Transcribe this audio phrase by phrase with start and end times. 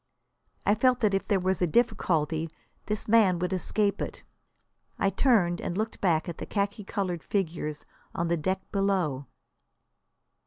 [0.65, 2.49] I felt that if there was a difficulty
[2.87, 4.23] this man would escape it.
[4.97, 7.85] I turned and looked back at the khaki coloured figures
[8.15, 9.27] on the deck below.